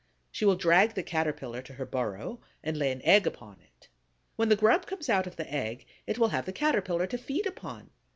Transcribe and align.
She 0.31 0.45
will 0.45 0.55
drag 0.55 0.95
the 0.95 1.03
Caterpillar 1.03 1.61
to 1.61 1.73
her 1.75 1.85
burrow 1.85 2.41
and 2.63 2.75
lay 2.75 2.91
an 2.91 3.03
egg 3.03 3.27
upon 3.27 3.59
it. 3.61 3.87
When 4.35 4.49
the 4.49 4.55
grub 4.55 4.87
comes 4.87 5.09
out 5.09 5.27
of 5.27 5.35
the 5.35 5.53
egg, 5.53 5.85
it 6.07 6.17
will 6.17 6.29
have 6.29 6.47
the 6.47 6.51
Caterpillar 6.53 7.05
to 7.05 7.19
feed 7.19 7.45
upon. 7.45 7.91